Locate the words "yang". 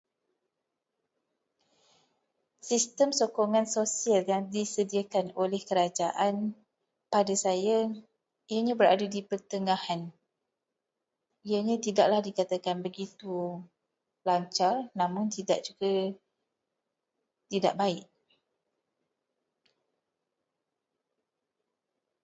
4.31-4.43